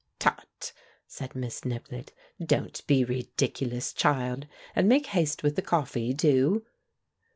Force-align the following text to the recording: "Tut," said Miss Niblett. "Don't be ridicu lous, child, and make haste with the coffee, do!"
"Tut," 0.17 0.73
said 1.05 1.35
Miss 1.35 1.61
Niblett. 1.63 2.09
"Don't 2.43 2.81
be 2.87 3.05
ridicu 3.05 3.69
lous, 3.69 3.93
child, 3.93 4.47
and 4.75 4.89
make 4.89 5.05
haste 5.05 5.43
with 5.43 5.55
the 5.55 5.61
coffee, 5.61 6.11
do!" 6.11 6.65